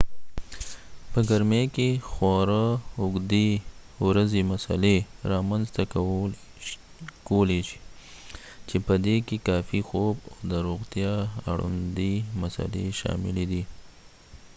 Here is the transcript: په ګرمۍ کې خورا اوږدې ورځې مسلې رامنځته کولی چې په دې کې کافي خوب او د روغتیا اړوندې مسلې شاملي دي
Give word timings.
په 1.11 1.19
ګرمۍ 1.29 1.63
کې 1.75 1.89
خورا 2.09 2.65
اوږدې 3.01 3.49
ورځې 4.05 4.41
مسلې 4.51 4.95
رامنځته 5.31 5.83
کولی 7.27 7.61
چې 8.67 8.75
په 8.85 8.93
دې 9.05 9.17
کې 9.27 9.37
کافي 9.47 9.81
خوب 9.87 10.15
او 10.29 10.35
د 10.51 10.53
روغتیا 10.67 11.13
اړوندې 11.51 12.13
مسلې 12.41 12.85
شاملي 12.99 13.45
دي 13.51 13.63